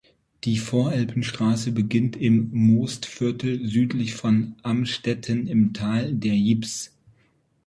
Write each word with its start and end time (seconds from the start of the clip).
Die 0.45 0.57
Voralpen 0.57 1.21
Straße 1.21 1.71
beginnt 1.71 2.15
im 2.15 2.49
Mostviertel 2.51 3.63
südlich 3.67 4.15
von 4.15 4.55
Amstetten 4.63 5.45
im 5.45 5.73
Tal 5.75 6.11
der 6.15 6.33
Ybbs. 6.33 6.97